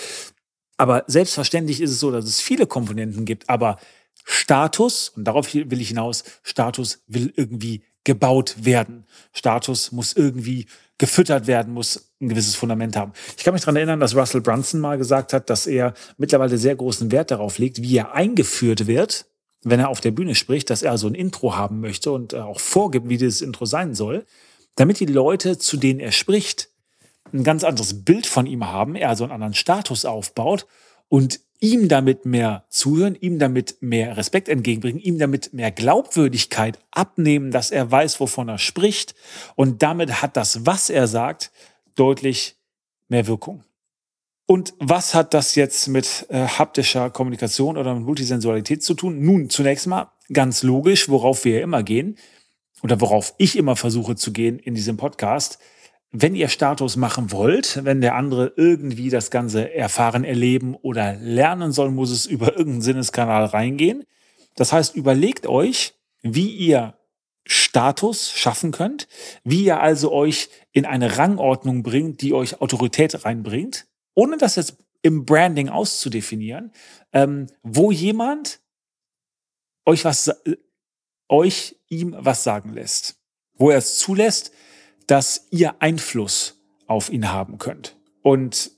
Aber 0.75 1.05
selbstverständlich 1.07 1.79
ist 1.79 1.91
es 1.91 2.01
so, 2.01 2.11
dass 2.11 2.25
es 2.25 2.41
viele 2.41 2.67
Komponenten 2.67 3.23
gibt. 3.23 3.49
Aber 3.49 3.77
Status, 4.25 5.09
und 5.09 5.25
darauf 5.25 5.53
will 5.53 5.81
ich 5.81 5.89
hinaus, 5.89 6.23
Status 6.43 7.03
will 7.07 7.33
irgendwie 7.35 7.83
gebaut 8.03 8.55
werden. 8.65 9.05
Status 9.33 9.91
muss 9.91 10.13
irgendwie 10.13 10.65
gefüttert 10.97 11.47
werden, 11.47 11.73
muss 11.73 12.11
ein 12.19 12.29
gewisses 12.29 12.55
Fundament 12.55 12.95
haben. 12.95 13.13
Ich 13.37 13.43
kann 13.43 13.53
mich 13.53 13.63
daran 13.63 13.75
erinnern, 13.75 13.99
dass 13.99 14.15
Russell 14.15 14.41
Brunson 14.41 14.79
mal 14.79 14.97
gesagt 14.97 15.33
hat, 15.33 15.49
dass 15.49 15.67
er 15.67 15.93
mittlerweile 16.17 16.57
sehr 16.57 16.75
großen 16.75 17.11
Wert 17.11 17.31
darauf 17.31 17.57
legt, 17.57 17.81
wie 17.81 17.97
er 17.97 18.13
eingeführt 18.13 18.87
wird, 18.87 19.25
wenn 19.63 19.79
er 19.79 19.89
auf 19.89 20.01
der 20.01 20.11
Bühne 20.11 20.35
spricht, 20.35 20.69
dass 20.69 20.83
er 20.83 20.97
so 20.97 21.07
ein 21.07 21.15
Intro 21.15 21.55
haben 21.55 21.81
möchte 21.81 22.11
und 22.11 22.33
auch 22.35 22.59
vorgibt, 22.59 23.09
wie 23.09 23.17
dieses 23.17 23.41
Intro 23.41 23.65
sein 23.65 23.95
soll, 23.95 24.25
damit 24.75 24.99
die 24.99 25.05
Leute, 25.05 25.57
zu 25.57 25.77
denen 25.77 25.99
er 25.99 26.11
spricht, 26.11 26.69
ein 27.33 27.43
ganz 27.43 27.63
anderes 27.63 28.03
Bild 28.03 28.25
von 28.25 28.45
ihm 28.45 28.67
haben, 28.67 28.95
er 28.95 29.09
also 29.09 29.23
einen 29.23 29.33
anderen 29.33 29.53
Status 29.53 30.05
aufbaut 30.05 30.65
und 31.07 31.39
ihm 31.61 31.87
damit 31.87 32.25
mehr 32.25 32.65
zuhören, 32.69 33.15
ihm 33.15 33.39
damit 33.39 33.77
mehr 33.81 34.17
Respekt 34.17 34.49
entgegenbringen, 34.49 34.99
ihm 34.99 35.19
damit 35.19 35.53
mehr 35.53 35.71
Glaubwürdigkeit 35.71 36.79
abnehmen, 36.89 37.51
dass 37.51 37.71
er 37.71 37.89
weiß, 37.89 38.19
wovon 38.19 38.49
er 38.49 38.57
spricht. 38.57 39.15
Und 39.55 39.81
damit 39.83 40.21
hat 40.21 40.35
das, 40.35 40.65
was 40.65 40.89
er 40.89 41.07
sagt, 41.07 41.51
deutlich 41.95 42.55
mehr 43.07 43.27
Wirkung. 43.27 43.63
Und 44.47 44.73
was 44.79 45.13
hat 45.13 45.33
das 45.33 45.55
jetzt 45.55 45.87
mit 45.87 46.25
äh, 46.29 46.45
haptischer 46.45 47.09
Kommunikation 47.09 47.77
oder 47.77 47.93
mit 47.93 48.03
Multisensualität 48.03 48.83
zu 48.83 48.95
tun? 48.95 49.23
Nun, 49.23 49.49
zunächst 49.49 49.87
mal 49.87 50.11
ganz 50.33 50.63
logisch, 50.63 51.09
worauf 51.09 51.45
wir 51.45 51.61
immer 51.61 51.83
gehen 51.83 52.17
oder 52.81 52.99
worauf 52.99 53.35
ich 53.37 53.55
immer 53.55 53.75
versuche 53.75 54.15
zu 54.15 54.33
gehen 54.33 54.57
in 54.57 54.73
diesem 54.73 54.97
Podcast 54.97 55.59
wenn 56.11 56.35
ihr 56.35 56.49
Status 56.49 56.97
machen 56.97 57.31
wollt, 57.31 57.85
wenn 57.85 58.01
der 58.01 58.15
andere 58.15 58.53
irgendwie 58.57 59.09
das 59.09 59.31
Ganze 59.31 59.73
erfahren, 59.73 60.23
erleben 60.23 60.75
oder 60.75 61.13
lernen 61.13 61.71
soll, 61.71 61.91
muss 61.91 62.11
es 62.11 62.25
über 62.25 62.57
irgendeinen 62.57 62.81
Sinneskanal 62.81 63.45
reingehen. 63.45 64.03
Das 64.55 64.73
heißt, 64.73 64.95
überlegt 64.95 65.47
euch, 65.47 65.93
wie 66.21 66.49
ihr 66.49 66.95
Status 67.45 68.31
schaffen 68.31 68.71
könnt, 68.71 69.07
wie 69.43 69.63
ihr 69.63 69.79
also 69.79 70.11
euch 70.11 70.49
in 70.73 70.85
eine 70.85 71.17
Rangordnung 71.17 71.81
bringt, 71.81 72.21
die 72.21 72.33
euch 72.33 72.61
Autorität 72.61 73.25
reinbringt, 73.25 73.87
ohne 74.13 74.37
das 74.37 74.57
jetzt 74.57 74.77
im 75.01 75.25
Branding 75.25 75.69
auszudefinieren, 75.69 76.71
ähm, 77.13 77.47
wo 77.63 77.91
jemand 77.91 78.59
euch 79.85 80.05
was, 80.05 80.27
äh, 80.27 80.57
euch 81.29 81.79
ihm 81.87 82.15
was 82.19 82.43
sagen 82.43 82.73
lässt, 82.73 83.15
wo 83.55 83.71
er 83.71 83.77
es 83.77 83.97
zulässt, 83.97 84.51
dass 85.07 85.47
ihr 85.51 85.75
Einfluss 85.79 86.59
auf 86.87 87.09
ihn 87.09 87.31
haben 87.31 87.57
könnt. 87.57 87.97
Und 88.21 88.71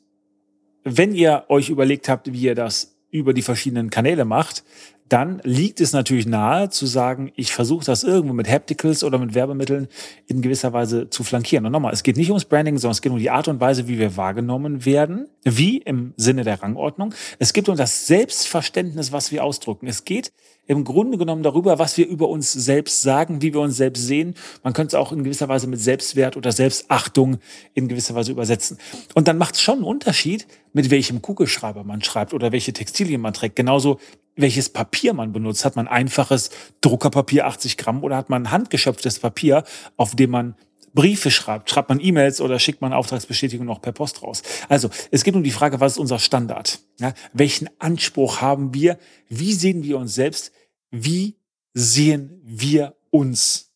wenn 0.84 1.14
ihr 1.14 1.46
euch 1.50 1.70
überlegt 1.70 2.10
habt, 2.10 2.32
wie 2.32 2.42
ihr 2.42 2.56
das 2.56 2.96
über 3.10 3.34
die 3.34 3.42
verschiedenen 3.42 3.90
Kanäle 3.90 4.26
macht, 4.26 4.64
dann 5.10 5.42
liegt 5.44 5.82
es 5.82 5.94
natürlich 5.94 6.26
nahe 6.26 6.70
zu 6.70 6.86
sagen, 6.86 7.32
ich 7.36 7.54
versuche 7.54 7.86
das 7.86 8.04
irgendwo 8.04 8.34
mit 8.34 8.50
Hapticals 8.50 9.04
oder 9.04 9.18
mit 9.18 9.36
Werbemitteln 9.36 9.88
in 10.28 10.42
gewisser 10.42 10.74
Weise 10.74 11.10
zu 11.10 11.24
flankieren. 11.24 11.66
Und 11.66 11.72
nochmal, 11.72 11.94
es 11.94 12.04
geht 12.04 12.18
nicht 12.18 12.30
ums 12.30 12.46
Branding, 12.46 12.78
sondern 12.78 12.94
es 12.94 13.02
geht 13.02 13.12
um 13.12 13.20
die 13.20 13.30
Art 13.30 13.48
und 13.48 13.60
Weise, 13.60 13.88
wie 13.88 14.00
wir 14.00 14.18
wahrgenommen 14.18 14.86
werden, 14.86 15.28
wie 15.44 15.78
im 15.78 16.14
Sinne 16.18 16.44
der 16.44 16.62
Rangordnung. 16.64 17.14
Es 17.40 17.54
geht 17.54 17.70
um 17.70 17.76
das 17.76 18.08
Selbstverständnis, 18.08 19.12
was 19.12 19.32
wir 19.32 19.44
ausdrücken. 19.44 19.88
Es 19.88 20.06
geht 20.06 20.32
im 20.66 20.86
Grunde 20.86 21.18
genommen 21.18 21.44
darüber, 21.44 21.78
was 21.78 21.98
wir 21.98 22.08
über 22.08 22.30
uns 22.30 22.52
selbst 22.54 23.02
sagen, 23.02 23.42
wie 23.42 23.54
wir 23.54 23.60
uns 23.60 23.76
selbst 23.76 24.08
sehen. 24.08 24.36
Man 24.64 24.74
könnte 24.74 24.96
es 24.96 25.00
auch 25.00 25.12
in 25.12 25.24
gewisser 25.24 25.50
Weise 25.50 25.68
mit 25.68 25.82
Selbstwert 25.82 26.38
oder 26.38 26.52
Selbstachtung 26.54 27.38
in 27.74 27.90
gewisser 27.90 28.16
Weise 28.16 28.32
übersetzen. 28.32 28.78
Und 29.14 29.28
dann 29.28 29.38
macht 29.38 29.56
es 29.56 29.62
schon 29.62 29.80
einen 29.80 29.84
Unterschied, 29.84 30.48
mit 30.72 30.90
welchem 30.90 31.22
Kugelschreiber 31.22 31.84
man 31.84 32.02
schreibt 32.02 32.34
oder 32.34 32.52
welche 32.52 32.72
Textilien 32.72 33.20
man 33.20 33.34
trägt. 33.34 33.58
Genauso 33.58 34.00
welches 34.36 34.70
Papier 34.70 35.14
man 35.14 35.32
benutzt. 35.32 35.66
Hat 35.66 35.76
man 35.76 35.88
einfaches 35.88 36.50
Druckerpapier 36.82 37.46
80 37.48 37.78
Gramm 37.78 38.04
oder 38.04 38.18
hat 38.18 38.30
man 38.30 38.52
handgeschöpftes 38.52 39.20
Papier, 39.20 39.64
auf 39.98 40.16
dem 40.16 40.32
man 40.32 40.56
Briefe 40.94 41.32
schreibt, 41.32 41.70
schreibt 41.70 41.90
man 41.90 42.00
E-Mails 42.00 42.40
oder 42.40 42.60
schickt 42.60 42.82
man 42.82 42.94
Auftragsbestätigung 42.94 43.66
noch 43.66 43.82
per 43.82 43.94
Post 43.94 44.22
raus. 44.22 44.44
Also 44.70 44.90
es 45.12 45.24
geht 45.24 45.36
um 45.36 45.44
die 45.44 45.52
Frage, 45.52 45.80
was 45.80 45.94
ist 45.94 45.98
unser 45.98 46.20
Standard? 46.20 46.80
Ja, 47.00 47.14
welchen 47.34 47.70
Anspruch 47.80 48.42
haben 48.42 48.74
wir? 48.74 49.00
Wie 49.28 49.54
sehen 49.54 49.84
wir 49.84 49.98
uns 49.98 50.14
selbst? 50.14 50.52
Wie 50.92 51.36
sehen 51.74 52.40
wir 52.44 52.96
uns? 53.10 53.72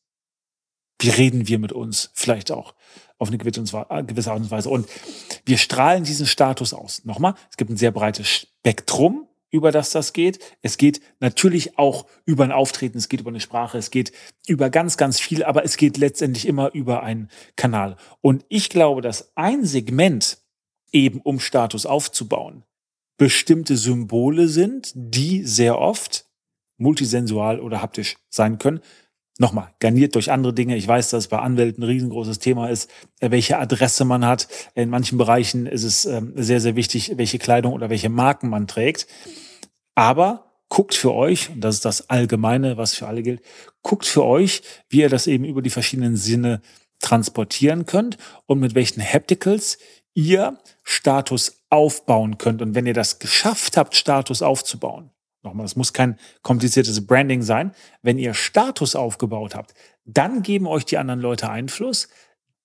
Wie 1.00 1.10
reden 1.10 1.48
wir 1.48 1.60
mit 1.60 1.72
uns? 1.72 2.12
Vielleicht 2.14 2.52
auch 2.52 2.76
auf 3.18 3.30
eine 3.30 3.40
gewisse 3.40 3.72
Art 3.90 4.40
und 4.40 4.52
Weise. 4.52 4.70
Und 4.70 4.88
wir 5.46 5.58
strahlen 5.58 6.04
diesen 6.04 6.28
Status 6.28 6.74
aus. 6.74 7.04
Nochmal, 7.04 7.34
es 7.50 7.58
gibt 7.58 7.72
ein 7.72 7.78
sehr 7.78 7.92
breites 7.92 8.28
Spektrum 8.28 9.28
über 9.50 9.72
das 9.72 9.92
das 9.92 10.14
geht. 10.14 10.40
Es 10.62 10.78
geht 10.78 11.02
natürlich 11.20 11.78
auch 11.78 12.06
über 12.26 12.44
ein 12.44 12.52
Auftreten, 12.52 12.98
es 12.98 13.10
geht 13.10 13.22
über 13.22 13.30
eine 13.30 13.40
Sprache, 13.40 13.78
es 13.78 13.92
geht 13.92 14.12
über 14.48 14.70
ganz, 14.70 14.98
ganz 14.98 15.20
viel, 15.20 15.44
aber 15.44 15.64
es 15.64 15.78
geht 15.78 15.98
letztendlich 15.98 16.48
immer 16.48 16.74
über 16.74 17.04
einen 17.04 17.30
Kanal. 17.56 17.98
Und 18.22 18.46
ich 18.50 18.70
glaube, 18.70 19.02
dass 19.02 19.32
ein 19.36 19.66
Segment 19.66 20.40
eben 20.92 21.22
um 21.22 21.40
Status 21.40 21.86
aufzubauen, 21.86 22.64
bestimmte 23.18 23.78
Symbole 23.78 24.48
sind, 24.48 24.92
die 24.96 25.44
sehr 25.44 25.80
oft 25.80 26.26
multisensual 26.78 27.60
oder 27.60 27.82
haptisch 27.82 28.18
sein 28.30 28.60
können. 28.60 28.82
Nochmal, 29.40 29.72
garniert 29.80 30.16
durch 30.16 30.32
andere 30.32 30.54
Dinge. 30.54 30.76
Ich 30.76 30.88
weiß, 30.88 31.12
dass 31.12 31.26
es 31.26 31.28
bei 31.28 31.38
Anwälten 31.38 31.84
ein 31.84 31.90
riesengroßes 31.90 32.40
Thema 32.40 32.70
ist, 32.70 32.90
äh, 33.20 33.30
welche 33.30 33.60
Adresse 33.60 34.04
man 34.04 34.26
hat. 34.26 34.48
In 34.74 34.90
manchen 34.90 35.18
Bereichen 35.18 35.68
ist 35.68 35.84
es 35.84 36.06
ähm, 36.06 36.34
sehr, 36.36 36.60
sehr 36.60 36.76
wichtig, 36.76 37.14
welche 37.18 37.38
Kleidung 37.38 37.74
oder 37.74 37.90
welche 37.90 38.10
Marken 38.10 38.50
man 38.50 38.68
trägt. 38.68 39.06
Aber 39.94 40.48
guckt 40.70 40.96
für 40.96 41.14
euch, 41.14 41.52
und 41.52 41.62
das 41.62 41.76
ist 41.76 41.86
das 41.86 42.10
Allgemeine, 42.10 42.78
was 42.78 42.96
für 42.96 43.08
alle 43.08 43.22
gilt, 43.22 43.42
guckt 43.84 44.06
für 44.06 44.26
euch, 44.26 44.64
wie 44.90 45.02
ihr 45.02 45.10
das 45.10 45.28
eben 45.28 45.46
über 45.46 45.62
die 45.62 45.70
verschiedenen 45.70 46.18
Sinne 46.18 46.62
transportieren 47.00 47.86
könnt 47.86 48.18
und 48.48 48.60
mit 48.60 48.74
welchen 48.74 49.02
Hapticals 49.02 49.78
ihr 50.16 50.58
Status 50.84 51.64
aufbauen 51.70 52.40
könnt. 52.40 52.64
Und 52.64 52.74
wenn 52.74 52.88
ihr 52.88 52.96
das 52.96 53.20
geschafft 53.20 53.78
habt, 53.78 53.96
Status 53.96 54.42
aufzubauen, 54.42 55.12
Nochmal, 55.48 55.66
es 55.66 55.78
muss 55.78 55.94
kein 55.94 56.20
kompliziertes 56.42 57.08
Branding 57.08 57.42
sein. 57.42 57.72
Wenn 58.02 58.20
ihr 58.20 58.34
Status 58.34 58.98
aufgebaut 58.98 59.56
habt, 59.56 59.74
dann 60.04 60.42
geben 60.42 60.68
euch 60.68 60.84
die 60.84 60.98
anderen 60.98 61.22
Leute 61.22 61.50
Einfluss. 61.50 62.10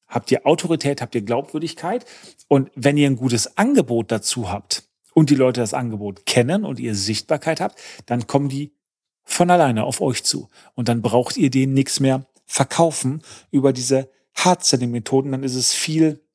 Habt 0.08 0.32
ihr 0.32 0.46
Autorität, 0.46 1.00
habt 1.00 1.14
ihr 1.14 1.22
Glaubwürdigkeit. 1.22 2.04
Und 2.48 2.72
wenn 2.74 2.96
ihr 2.96 3.08
ein 3.08 3.16
gutes 3.16 3.56
Angebot 3.56 4.10
dazu 4.10 4.50
habt 4.50 4.82
und 5.14 5.30
die 5.30 5.36
Leute 5.36 5.60
das 5.60 5.74
Angebot 5.74 6.26
kennen 6.26 6.64
und 6.64 6.80
ihr 6.80 6.96
Sichtbarkeit 6.96 7.60
habt, 7.60 7.80
dann 8.06 8.26
kommen 8.26 8.48
die 8.48 8.74
von 9.22 9.48
alleine 9.48 9.84
auf 9.84 10.00
euch 10.00 10.24
zu. 10.24 10.50
Und 10.74 10.88
dann 10.88 11.02
braucht 11.02 11.36
ihr 11.36 11.50
denen 11.50 11.74
nichts 11.74 12.00
mehr 12.00 12.26
verkaufen 12.46 13.22
über 13.52 13.72
diese 13.72 14.10
Hard-Selling-Methoden. 14.34 15.30
Dann 15.30 15.44
ist 15.44 15.54
es 15.54 15.72
viel 15.72 16.26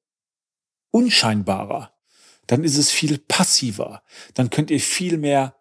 unscheinbarer. 0.92 1.92
Dann 2.48 2.64
ist 2.64 2.78
es 2.78 2.90
viel 2.90 3.18
passiver. 3.18 4.02
Dann 4.34 4.50
könnt 4.50 4.72
ihr 4.72 4.80
viel 4.80 5.18
mehr 5.18 5.57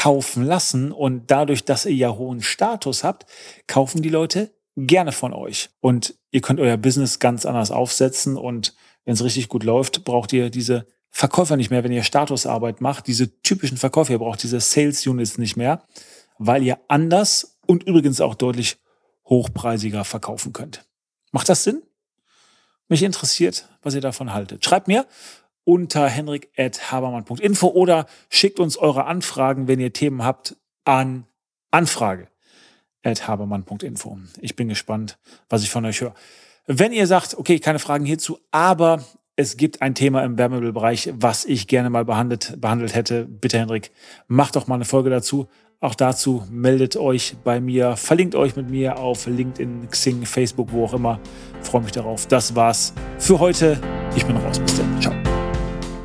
kaufen 0.00 0.44
lassen 0.44 0.92
und 0.92 1.30
dadurch, 1.30 1.66
dass 1.66 1.84
ihr 1.84 1.92
ja 1.92 2.16
hohen 2.16 2.40
Status 2.40 3.04
habt, 3.04 3.26
kaufen 3.66 4.00
die 4.00 4.08
Leute 4.08 4.50
gerne 4.74 5.12
von 5.12 5.34
euch. 5.34 5.68
Und 5.80 6.14
ihr 6.30 6.40
könnt 6.40 6.58
euer 6.58 6.78
Business 6.78 7.18
ganz 7.18 7.44
anders 7.44 7.70
aufsetzen 7.70 8.38
und 8.38 8.74
wenn 9.04 9.12
es 9.12 9.22
richtig 9.22 9.48
gut 9.48 9.62
läuft, 9.62 10.04
braucht 10.04 10.32
ihr 10.32 10.48
diese 10.48 10.86
Verkäufer 11.10 11.58
nicht 11.58 11.70
mehr, 11.70 11.84
wenn 11.84 11.92
ihr 11.92 12.02
Statusarbeit 12.02 12.80
macht, 12.80 13.08
diese 13.08 13.42
typischen 13.42 13.76
Verkäufer, 13.76 14.12
ihr 14.12 14.20
braucht 14.20 14.42
diese 14.42 14.58
Sales 14.58 15.06
Units 15.06 15.36
nicht 15.36 15.58
mehr, 15.58 15.84
weil 16.38 16.62
ihr 16.62 16.78
anders 16.88 17.58
und 17.66 17.82
übrigens 17.82 18.22
auch 18.22 18.34
deutlich 18.34 18.78
hochpreisiger 19.26 20.06
verkaufen 20.06 20.54
könnt. 20.54 20.86
Macht 21.30 21.50
das 21.50 21.62
Sinn? 21.62 21.82
Mich 22.88 23.02
interessiert, 23.02 23.68
was 23.82 23.94
ihr 23.94 24.00
davon 24.00 24.32
haltet. 24.32 24.64
Schreibt 24.64 24.88
mir 24.88 25.04
unter 25.70 26.06
henrik.habermann.info 26.08 27.68
oder 27.68 28.06
schickt 28.28 28.58
uns 28.58 28.76
eure 28.76 29.04
Anfragen, 29.04 29.68
wenn 29.68 29.78
ihr 29.78 29.92
Themen 29.92 30.24
habt, 30.24 30.56
an 30.84 31.26
anfrage.habermann.info. 31.70 34.18
Ich 34.40 34.56
bin 34.56 34.68
gespannt, 34.68 35.16
was 35.48 35.62
ich 35.62 35.70
von 35.70 35.84
euch 35.84 36.00
höre. 36.00 36.14
Wenn 36.66 36.92
ihr 36.92 37.06
sagt, 37.06 37.38
okay, 37.38 37.60
keine 37.60 37.78
Fragen 37.78 38.04
hierzu, 38.04 38.40
aber 38.50 39.04
es 39.36 39.56
gibt 39.56 39.80
ein 39.80 39.94
Thema 39.94 40.24
im 40.24 40.36
Wärmebildbereich, 40.36 41.12
was 41.14 41.44
ich 41.44 41.68
gerne 41.68 41.88
mal 41.88 42.04
behandelt, 42.04 42.60
behandelt 42.60 42.96
hätte, 42.96 43.26
bitte 43.26 43.60
Henrik, 43.60 43.92
macht 44.26 44.56
doch 44.56 44.66
mal 44.66 44.74
eine 44.74 44.84
Folge 44.84 45.08
dazu. 45.08 45.46
Auch 45.78 45.94
dazu 45.94 46.42
meldet 46.50 46.96
euch 46.96 47.36
bei 47.44 47.60
mir, 47.60 47.96
verlinkt 47.96 48.34
euch 48.34 48.56
mit 48.56 48.68
mir 48.68 48.98
auf 48.98 49.26
LinkedIn, 49.26 49.88
Xing, 49.88 50.26
Facebook, 50.26 50.72
wo 50.72 50.84
auch 50.84 50.94
immer. 50.94 51.20
Freue 51.62 51.82
mich 51.82 51.92
darauf. 51.92 52.26
Das 52.26 52.56
war's 52.56 52.92
für 53.18 53.38
heute. 53.38 53.80
Ich 54.16 54.26
bin 54.26 54.36
raus. 54.36 54.58
Bis 54.58 54.76
dann. 54.76 55.00
Ciao. 55.00 55.29